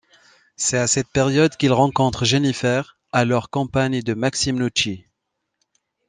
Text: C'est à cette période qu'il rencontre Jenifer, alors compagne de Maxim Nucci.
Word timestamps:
C'est 0.55 0.79
à 0.79 0.87
cette 0.87 1.09
période 1.09 1.55
qu'il 1.57 1.73
rencontre 1.73 2.25
Jenifer, 2.25 2.97
alors 3.11 3.51
compagne 3.51 4.01
de 4.01 4.15
Maxim 4.15 4.53
Nucci. 4.53 5.05